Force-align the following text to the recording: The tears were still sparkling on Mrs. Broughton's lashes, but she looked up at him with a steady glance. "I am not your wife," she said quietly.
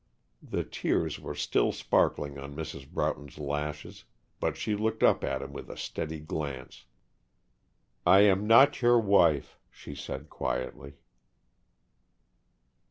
The 0.41 0.63
tears 0.63 1.19
were 1.19 1.35
still 1.35 1.71
sparkling 1.71 2.39
on 2.39 2.55
Mrs. 2.55 2.89
Broughton's 2.91 3.37
lashes, 3.37 4.05
but 4.39 4.57
she 4.57 4.75
looked 4.75 5.03
up 5.03 5.23
at 5.23 5.43
him 5.43 5.53
with 5.53 5.69
a 5.69 5.77
steady 5.77 6.19
glance. 6.19 6.85
"I 8.03 8.21
am 8.21 8.47
not 8.47 8.81
your 8.81 8.99
wife," 8.99 9.59
she 9.69 9.93
said 9.93 10.27
quietly. 10.27 10.93